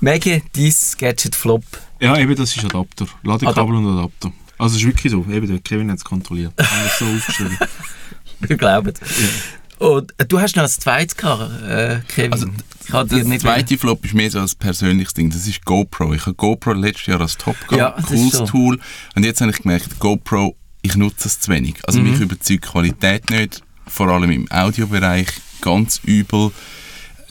[0.00, 1.62] Maggie, dein Gadget Flop.
[2.02, 3.06] Ja, eben, das ist Adapter.
[3.22, 4.32] Ladekabel und Adapter.
[4.58, 5.24] Also es ist wirklich so.
[5.30, 6.52] Eben, der Kevin hat es kontrolliert.
[6.58, 7.58] Ich habe das so aufgeschrieben.
[8.40, 8.92] Wir glauben.
[9.78, 12.32] Und äh, du hast noch ein zweites gehabt, äh, Kevin.
[12.32, 12.46] Also,
[12.88, 15.30] Das nicht zweite Flop ist mehr so ein persönliches Ding.
[15.30, 16.12] Das ist GoPro.
[16.14, 17.72] Ich habe GoPro letztes Jahr als Top gehabt.
[17.78, 18.46] Ja, das ist Cooles so.
[18.46, 18.80] Tool.
[19.16, 21.76] Und jetzt habe ich gemerkt, GoPro, ich nutze es zu wenig.
[21.84, 22.10] Also Mhm.
[22.10, 23.62] mich überzeugt die Qualität nicht.
[23.86, 25.28] Vor allem im Audiobereich
[25.60, 26.50] ganz übel.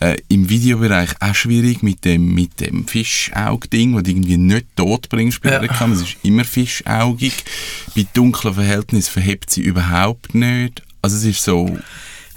[0.01, 5.09] Äh, Im Videobereich auch schwierig mit dem, mit dem Fischaug-Ding, das du irgendwie nicht tot
[5.09, 5.59] bringst bei Ja.
[5.59, 6.01] der Kamera.
[6.01, 7.33] Es ist immer fischaugig.
[7.95, 10.81] Bei dunklen Verhältnissen verhebt sie überhaupt nicht.
[11.03, 11.77] Also es ist so,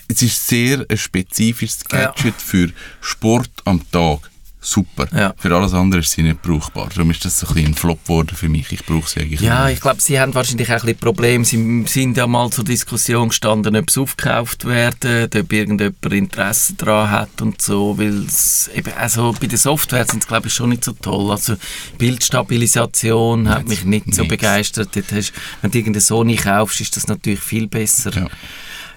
[0.09, 2.07] es ist sehr ein spezifisches Ja.
[2.13, 4.31] Gadget für Sport am Tag.
[4.67, 5.07] Super.
[5.15, 5.35] Ja.
[5.37, 6.89] Für alles andere ist sie nicht brauchbar.
[6.95, 8.73] Darum ist das so ein, ein Flop geworden für mich.
[8.73, 9.75] Ich brauche sie eigentlich Ja, nicht.
[9.75, 11.45] ich glaube, sie haben wahrscheinlich auch ein bisschen Probleme.
[11.45, 17.11] Sie sind ja mal zur Diskussion gestanden, ob es aufgekauft werden, ob irgendjemand Interesse daran
[17.11, 20.71] hat und so, weil es eben, also bei der Software sind es glaube ich schon
[20.71, 21.31] nicht so toll.
[21.31, 21.57] Also
[21.99, 24.31] Bildstabilisation hat mich nicht so nix.
[24.35, 24.91] begeistert.
[24.97, 28.13] Dort hast, wenn du irgendeine Sony kaufst, ist das natürlich viel besser.
[28.15, 28.27] Ja.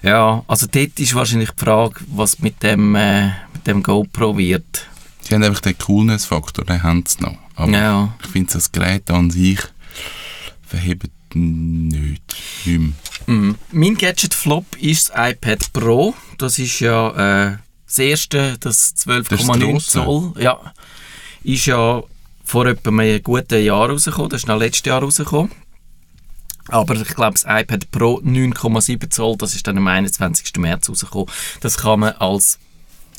[0.04, 4.88] Ja, also dort ist wahrscheinlich die Frage, was mit dem, äh, mit dem GoPro wird.
[5.28, 7.38] Sie haben einfach den Coolness-Faktor, den haben sie noch.
[7.56, 8.16] Aber Ja.
[8.24, 9.60] ich finde, das Gerät an sich
[10.66, 12.22] verhebt nicht.
[12.66, 12.94] Nicht.
[13.28, 13.56] Mhm.
[13.72, 16.14] Mein Gadget-Flop ist das iPad Pro.
[16.38, 17.10] Das ist ja
[17.52, 19.92] äh, das erste, das Das 12,9 grosse.
[19.92, 20.34] Zoll.
[20.40, 20.60] Ja,
[21.44, 22.02] ist ja
[22.46, 24.30] vor etwa einem guten Jahr rausgekommen.
[24.30, 25.52] Das ist noch letztes Jahr rausgekommen.
[26.70, 30.56] Aber ich glaube, das iPad Pro 9,7 Zoll, das ist dann am 21.
[30.58, 31.28] März rausgekommen.
[31.62, 32.60] Das kann man als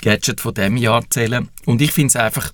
[0.02, 1.48] Gadget von diesem Jahr zählen.
[1.64, 2.52] Und ich finde es einfach,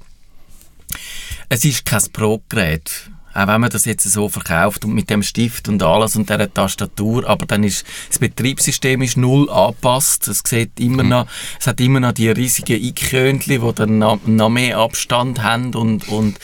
[1.48, 3.10] es ist kein Pro-Gerät.
[3.34, 6.54] Auch wenn man das jetzt so verkauft und mit dem Stift und alles und dieser
[6.54, 10.28] Tastatur, aber dann ist das Betriebssystem ist null angepasst.
[10.28, 11.26] Es sieht immer noch,
[11.58, 16.08] es hat immer noch die riesigen Icönchen, die dann noch, noch mehr Abstand haben und,
[16.08, 16.38] und,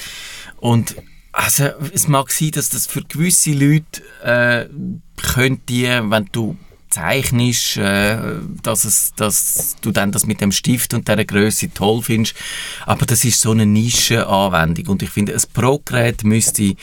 [0.57, 0.97] und
[1.33, 4.69] also es mag sein, dass das für gewisse Leute äh,
[5.23, 6.57] könnte, wenn du
[6.91, 8.19] zeichnest, äh,
[8.63, 12.35] dass, es, dass du dann das mit dem Stift und dieser Größe toll findest.
[12.85, 16.75] Aber das ist so eine Nischenanwendung und ich finde, ein Pro-Gerät müsste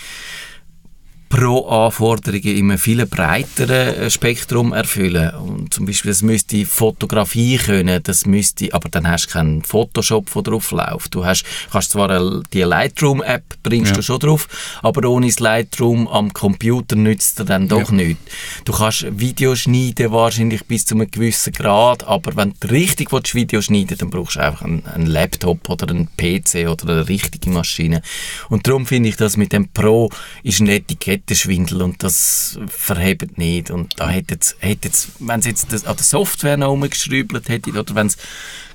[1.29, 5.33] Pro-Anforderungen in einem viel breiteren äh, Spektrum erfüllen.
[5.35, 10.31] Und zum Beispiel, es müsste Fotografie können, das müsste, aber dann hast du keinen Photoshop,
[10.33, 11.13] der drauf läuft.
[11.15, 13.95] Du hast, kannst zwar eine- die Lightroom-App bringst Ja.
[13.97, 14.47] du schon drauf,
[14.81, 17.95] aber ohne das Lightroom am Computer nützt dir dann doch Ja.
[17.95, 18.21] nichts.
[18.65, 23.35] Du kannst Video schneiden wahrscheinlich bis zu einem gewissen Grad, aber wenn du richtig willst,
[23.35, 27.49] Video schneiden dann brauchst du einfach einen, einen Laptop oder einen PC oder eine richtige
[27.49, 28.01] Maschine.
[28.49, 30.09] Und darum finde ich, dass mit dem Pro
[30.43, 30.67] ist ein
[31.17, 33.71] Etikettenschwindel und das verhebt nicht.
[33.71, 37.49] Und da hätte jetzt, hätte jetzt wenn sie jetzt das, an der Software noch rumgeschraubt
[37.49, 38.17] hätten oder wenn es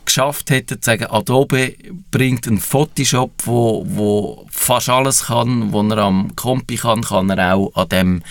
[0.05, 1.75] geschafft hätten, zu sagen, Adobe
[2.11, 7.55] bringt einen Photoshop, wo, wo fast alles kann, wo er am Kompi kann, kann er
[7.55, 8.23] auch an dem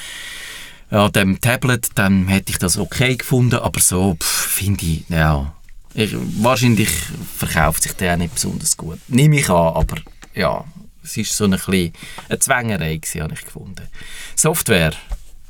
[0.89, 5.53] an dem Tablet, dann hätte ich das okay gefunden, aber so finde ich, ja,
[5.93, 6.89] ich, wahrscheinlich
[7.37, 8.99] verkauft sich der nicht besonders gut.
[9.07, 9.95] Nehme ich an, aber
[10.35, 10.65] ja,
[11.03, 11.93] es ist so ein bisschen
[12.29, 13.87] eine Zwängerei gewesen, habe ich gefunden.
[14.35, 14.93] Software.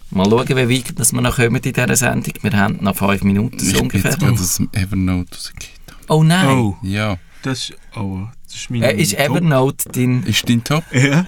[0.09, 2.33] Mal schauen, wie weit dass wir noch kommen in dieser Sendung.
[2.41, 4.11] Wir haben noch fünf Minuten so Ich bin ungefähr.
[4.11, 5.93] jetzt gerade aus dem Evernote rausgekippt.
[6.09, 7.17] Oh nein, Oh, Ja.
[7.43, 9.19] das ist, oh, das ist mein äh, ist Top.
[9.21, 10.23] Evernote dein...
[10.23, 10.83] Ist dein Top?
[10.93, 11.25] Ja.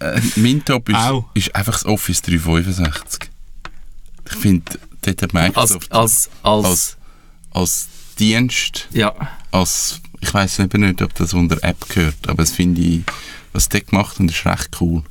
[0.00, 1.24] Äh, mein Top ist, Au.
[1.32, 3.30] ist einfach das Office 365.
[4.30, 6.96] Ich finde, dort hat Als, Microsoft als, als, als,
[7.52, 7.88] als
[8.18, 9.14] Dienst, ja,
[9.50, 13.02] als, ich weiß eben nicht, ob das unter App gehört, aber das finde ich,
[13.52, 15.02] was der gemacht und ist recht cool.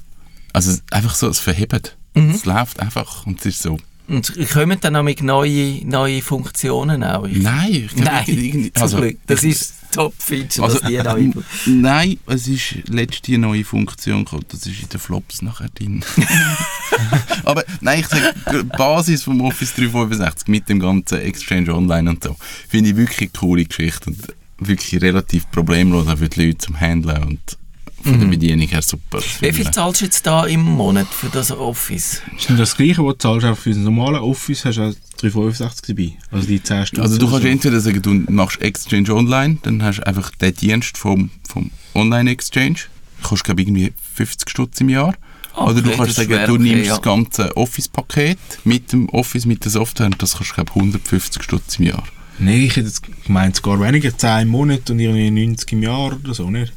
[0.54, 1.96] Also einfach so, es verhebt.
[2.16, 2.32] Mhm.
[2.32, 3.78] Es läuft einfach und es ist so.
[4.08, 7.26] und kommen dann noch mit neue, neue Funktionen auch?
[7.26, 9.18] Ich Nein, ich glaube, Nein, irgendwie- also, Glück.
[9.28, 11.32] Das ich- ist Top-Feature, Also, dass die da äh,
[11.66, 14.44] nein, es ist letzte neue Funktion gekommen.
[14.50, 16.04] Das ist in den Flops nachher drin.
[17.46, 22.24] Aber nein, ich sage, die Basis vom Office 365 mit dem ganzen Exchange Online und
[22.24, 22.36] so,
[22.68, 24.20] finde ich wirklich eine coole Geschichte und
[24.60, 27.58] wirklich relativ problemlos auch für die Leute zum Handeln und
[28.04, 29.20] von der Bedienung her super.
[29.40, 32.22] Wie viel zahlst du jetzt da im Monat für das Office?
[32.38, 34.94] Ist nicht das Gleiche, was du zahlst, auch für das normale Office hast du auch
[35.18, 36.14] 365 dabei.
[36.32, 37.02] Also die 10 Stunden.
[37.02, 37.48] Also du kannst so.
[37.48, 42.78] entweder sagen, du machst Exchange Online, dann hast du einfach den Dienst vom, vom Online-Exchange.
[43.24, 45.16] Kostet, glaube ich, irgendwie 50 Stutz im Jahr.
[45.54, 46.94] Okay, Oder du kannst sagen, du okay, nimmst ja.
[46.94, 51.42] das ganze Office-Paket mit dem Office, mit der Software und das kostet, glaube ich, 150
[51.42, 52.04] Stutz im Jahr.
[52.40, 52.92] Nein, ich hätte
[53.26, 56.74] gemeint, sogar weniger, 10 im Monat und irgendwie 90 im Jahr oder so, nicht?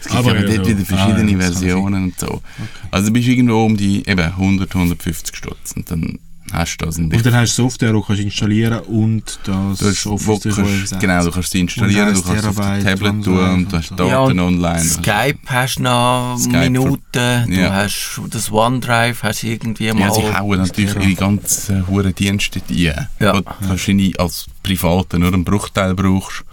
[0.00, 2.42] Es gibt aber, ja, dort wieder verschiedene Ah, ja, Versionen und so.
[2.90, 6.18] Also du bist irgendwo um die eben 100, 150 Stutz und dann
[6.52, 6.98] hast du das.
[6.98, 10.12] Und Und dann hast du Software, die du kannst installieren und das Du hast, wo
[10.12, 10.58] Office kannst,
[10.92, 10.98] 365.
[10.98, 13.76] genau, du kannst sie installieren, du kannst es auf dem Terabyte Tablet tun und du
[13.76, 14.82] hast Daten Ja, online.
[14.82, 17.72] du Skype hast du noch Skype Minuten, du ja.
[17.72, 20.00] hast das OneDrive, hast du irgendwie mal...
[20.00, 23.08] Ja, sie hauen natürlich ihre ganzen hohen Dienste rein.
[23.18, 23.32] Ja.
[23.40, 26.44] Du wahrscheinlich als Privater nur einen Bruchteil brauchst.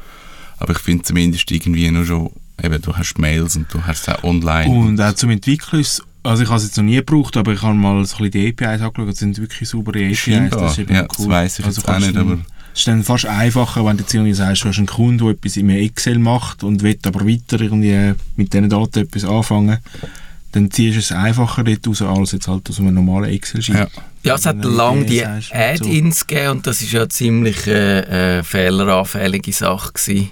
[0.57, 2.29] Aber ich finde zumindest irgendwie nur schon,
[2.61, 4.69] eben, du hast Mails und du hast auch online.
[4.69, 7.61] Und auch zum Entwickeln ist also ich habe es jetzt noch nie gebraucht, aber ich
[7.61, 10.17] habe mal so ein bisschen die APIs angeschaut, das sind wirklich saubere APIs.
[10.19, 10.59] Scheinbar.
[10.61, 11.07] Das ist eben Ja, cool.
[11.17, 12.39] das weiss ich jetzt auch nicht, aber-
[12.73, 15.27] Es ist dann fast einfacher, wenn du jetzt irgendwie sagst, du hast einen Kunden, der
[15.29, 19.79] etwas in einem Excel macht und will aber weiter irgendwie mit diesen Daten etwas anfangen,
[20.51, 23.75] dann ziehst du es einfacher dort raus, als jetzt halt aus einem normalen Excel-Sheet.
[23.75, 23.87] Ja.
[24.23, 25.55] Ja, es hat lange die und so.
[25.55, 30.29] Add-ins gegeben und das ist ja eine ziemlich äh, äh, fehleranfällige Sache gewesen.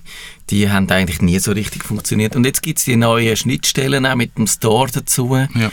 [0.52, 2.36] Die haben eigentlich nie so richtig funktioniert.
[2.36, 5.72] Und jetzt gibt es die neuen Schnittstellen auch mit dem Store dazu, Ja.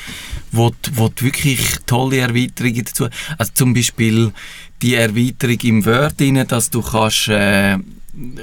[0.51, 4.33] wo, wo wirklich tolle Erweiterungen dazu Also zum Beispiel
[4.81, 7.77] die Erweiterung im Word, rein, dass du kannst äh,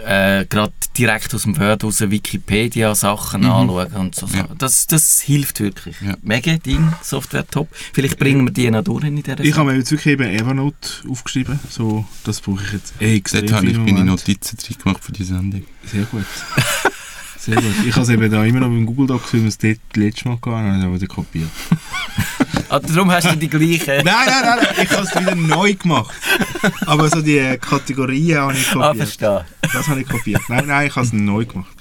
[0.05, 4.27] äh, gerade direkt aus dem Word aus Wikipedia-Sachen anschauen und so.
[4.27, 4.35] Mhm.
[4.35, 4.47] Ja.
[4.57, 5.95] Das, das hilft wirklich.
[6.01, 6.15] Ja.
[6.21, 7.67] Mega Ding, Software top.
[7.93, 10.89] Vielleicht bringen wir die noch durch in dieser Ich habe mir jetzt wirklich eben Evernote
[11.09, 14.05] aufgeschrieben, so, das brauche ich jetzt extrem Dort habe ich im meine.
[14.05, 15.63] Notizen drin gemacht für die Sendung.
[15.85, 16.25] Sehr gut.
[17.39, 17.73] Sehr gut.
[17.85, 20.25] Ich habe es eben da immer noch beim Google Docs, wie wir es dort letztes
[20.25, 21.49] Mal gehabt haben, aber wieder kopiert.
[22.69, 24.01] Ah, darum hast du die gleiche.
[24.03, 26.13] Nein, nein, nein, ich habe es wieder neu gemacht.
[26.85, 28.97] Aber so die Kategorien habe ich Ah, kopiert.
[28.97, 29.45] verstehe.
[29.61, 30.41] das habe ich kopiert.
[30.49, 31.71] Nein, nein, ich habe es neu gemacht.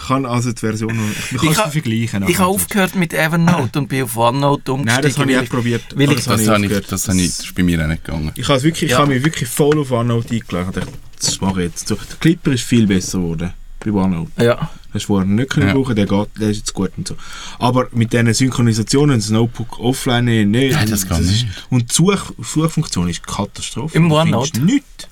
[0.00, 1.04] Ich kann also die Version noch...
[1.30, 2.28] Ich kann Ich es ha- vergleichen.
[2.28, 5.00] Ich habe aufgehört mit Evernote und bin auf OneNote umgestiegen.
[5.02, 5.84] Nein, das habe ich auch probiert.
[5.94, 8.04] weil ich- Das, habe habe ich, das, habe ich, das ist bei mir auch nicht
[8.04, 8.32] gegangen.
[8.34, 8.98] Ich habe wirklich, ich Ja.
[8.98, 10.50] habe mich wirklich voll auf OneNote eingelegt.
[10.70, 11.88] Ich dachte, Das mache ich jetzt.
[11.88, 13.52] Der Clipper ist viel besser geworden
[13.84, 14.30] bei OneNote.
[14.44, 14.70] Ja.
[14.92, 15.74] Hast du vorher nicht können Ja.
[15.74, 17.16] brauchen, der geht, der ist jetzt gut und so.
[17.58, 21.46] Aber mit diesen Synchronisationen, das Notebook offline nicht Nein, das geht ist, nicht.
[21.70, 23.96] Und die Such, Suchfunktion ist Katastrophe.
[23.96, 24.60] Im OneNote?
[24.60, 25.08] Nichts.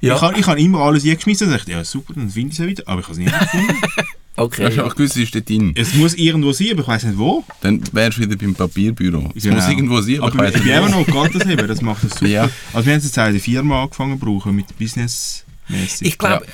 [0.00, 0.16] Ja.
[0.16, 2.58] Ich habe ich hab immer alles eingeschmissen und dachte, ja super, dann finde ich es
[2.58, 2.82] ja wieder.
[2.86, 3.76] Aber ich habe es nicht gefunden.
[4.34, 4.80] Okay.
[4.80, 5.74] Auch gewusst, es ist dort drin.
[5.76, 7.44] es muss irgendwo sein, aber ich weiß nicht wo.
[7.60, 9.30] Dann wärst du wieder beim Papierbüro.
[9.36, 9.56] Es Genau.
[9.56, 10.78] muss irgendwo sein, aber, Aber ich weiss nicht wo.
[10.78, 12.26] Evernote geht das eben, das macht das super.
[12.28, 12.48] Ja.
[12.72, 16.08] Also wir haben es jetzt auch in der Firma angefangen zu brauchen, mit Business mäßig.
[16.08, 16.44] Ich glaube,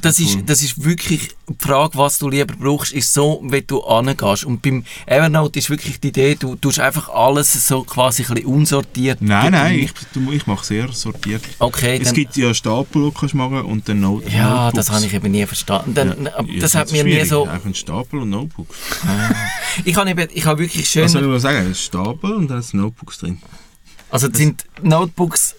[0.00, 3.82] das, ist, das ist wirklich die Frage, was du lieber brauchst, ist so, wie du
[3.82, 4.44] angehst.
[4.44, 8.46] Und beim Evernote ist wirklich die Idee, du tust einfach alles so quasi ein bisschen
[8.46, 9.20] unsortiert.
[9.20, 11.42] Nein, nein, ich, du- ich mache sehr sortiert.
[11.58, 14.74] Okay, Es gibt ja Stapel, die du kannst machen und dann Note ja, Notebooks.
[14.76, 15.94] das habe ich eben nie verstanden.
[15.94, 17.46] Dann, Ja, das ja, hat ist mir nie so...
[17.46, 18.76] Einfach ein Stapel und Notebooks.
[19.84, 21.04] Ich habe, eben, ich habe wirklich schön...
[21.04, 21.66] Was soll ich mal sagen?
[21.66, 23.40] Ein Stapel und dann sind Notebooks drin.
[24.10, 25.54] Also sind Notebooks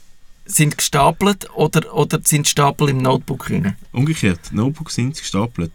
[0.46, 3.76] sind gestapelt oder, oder sind Stapel im Notebook drin?
[3.92, 5.72] Umgekehrt, Notebooks sind gestapelt.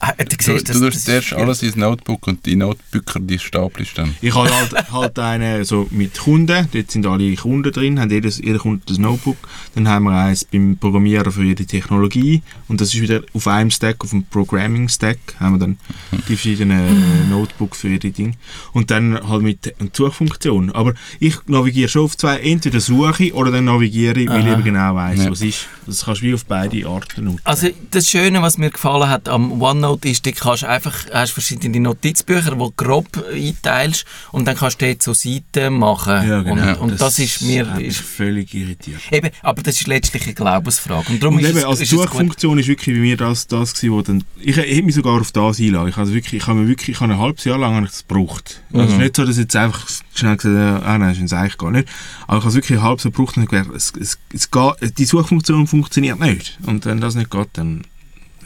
[0.00, 3.38] Ah, du Du, siehst, du das- zuerst ist- alles ins Notebook und die Notebücher, die
[3.38, 4.14] stapelst dann.
[4.20, 8.38] Ich habe halt, halt einen so mit Kunden, dort sind alle Kunden drin, haben jedes,
[8.38, 9.36] jeder Kunde das Notebook.
[9.74, 13.70] Dann haben wir eins beim Programmieren für jede Technologie und das ist wieder auf einem
[13.72, 15.78] Stack, auf dem Programming-Stack, haben wir dann
[16.12, 18.36] die verschiedenen Notebooks für jede Ding.
[18.72, 20.70] Und dann halt mit einer Suchfunktion.
[20.72, 24.52] Aber ich navigiere schon auf zwei, entweder suche ich oder dann navigiere ich, weil ich
[24.52, 25.30] eben genau weiss, Ja.
[25.30, 25.66] was ist.
[25.86, 27.40] Das kannst du wie auf beide Arten nutzen.
[27.44, 31.80] Also das Schöne, was mir gefallen hat am OneNote ist, du kannst einfach, hast verschiedene
[31.80, 36.28] Notizbücher, die du grob einteilst und dann kannst du dort so Seiten machen.
[36.28, 36.80] Ja, genau.
[36.80, 37.78] Und, und das, ist mir...
[37.78, 39.00] Ist, völlig irritiert.
[39.12, 41.12] eben, aber das ist letztlich eine Glaubensfrage.
[41.12, 41.86] Und darum Und ist eben, es, also die.
[41.86, 45.20] Suchfunktion ist wirklich bei mir das, das gewesen, wo dann, ich, ich hätte mich sogar
[45.20, 45.88] auf das einladen.
[45.88, 48.62] Ich, also wirklich, ich habe mir wirklich, ich habe ein halbes Jahr lang das gebraucht.
[48.72, 51.18] Also es ist nicht so, dass ich jetzt einfach schnell gesagt habe, ah nein, das
[51.18, 51.88] ist eigentlich gar nicht.
[52.26, 54.50] Aber ich habe es wirklich ein halbes Jahr gebraucht und ich gedacht, es, es, es
[54.50, 56.58] geht, die Suchfunktion funktioniert nicht.
[56.66, 57.84] Und wenn das nicht geht, dann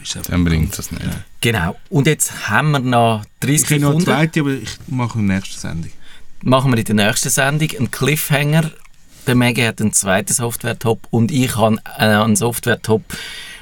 [0.03, 1.03] ist Dann bringt es nicht.
[1.41, 1.75] Genau.
[1.89, 4.05] Und jetzt haben wir noch 30 Ich habe noch eine Sekunden.
[4.05, 5.91] zweite, aber ich mache in der nächsten Sendung.
[6.43, 8.71] machen wir in der nächsten Sendung einen Cliffhanger.
[9.27, 13.01] Der Maggie hat einen zweiten Software-Top und ich habe äh, einen Software-Top,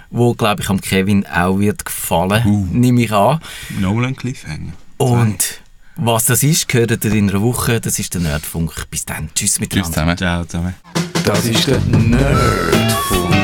[0.09, 2.67] wo, glaube ich, am Kevin auch wird gefallen, uh.
[2.71, 3.39] nehme ich an.
[3.79, 4.73] Nochmal ein Cliffhanger.
[4.97, 5.61] Und
[5.95, 7.79] was das ist, hört ihr in einer Woche.
[7.79, 8.89] Das ist der Nerdfunk.
[8.89, 9.29] Bis dann.
[9.35, 9.87] Tschüss miteinander.
[9.87, 10.17] Tschüss zusammen.
[10.17, 11.10] Ciao zusammen.
[11.25, 13.35] Das ist der Nerdfunk.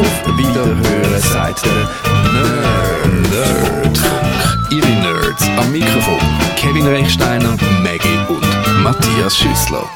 [0.00, 1.72] Auf Wiederhören sagt der
[2.32, 4.70] Nerd Nerdfunk.
[4.70, 6.18] Ihre Nerds am Mikrofon.
[6.56, 9.88] Kevin Rechsteiner, Maggie und Matthias Schüssler.